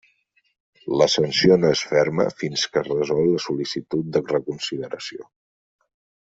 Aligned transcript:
La 1.01 1.07
sanció 1.15 1.57
no 1.65 1.69
és 1.75 1.83
ferma 1.89 2.25
fins 2.41 2.65
que 2.73 2.83
es 2.83 2.91
resol 2.95 3.31
la 3.35 3.45
sol·licitud 3.47 4.11
de 4.17 4.25
reconsideració. 4.35 5.31